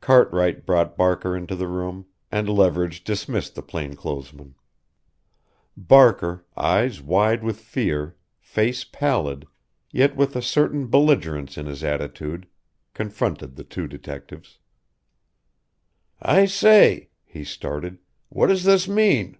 Cartwright 0.00 0.64
brought 0.64 0.96
Barker 0.96 1.36
into 1.36 1.54
the 1.54 1.68
room 1.68 2.06
and 2.32 2.48
Leverage 2.48 3.04
dismissed 3.04 3.54
the 3.54 3.60
plainclothesman. 3.60 4.54
Barker, 5.76 6.46
eyes 6.56 7.02
wide 7.02 7.42
with 7.44 7.60
fear, 7.60 8.16
face 8.40 8.84
pallid 8.84 9.46
yet 9.90 10.16
with 10.16 10.34
a 10.34 10.40
certain 10.40 10.86
belligerence 10.86 11.58
in 11.58 11.66
his 11.66 11.84
attitude 11.84 12.46
confronted 12.94 13.54
the 13.56 13.64
two 13.64 13.86
detectives. 13.86 14.58
"I 16.22 16.46
say" 16.46 17.10
he 17.26 17.44
started, 17.44 17.98
"what 18.30 18.46
does 18.46 18.64
this 18.64 18.88
mean?" 18.88 19.36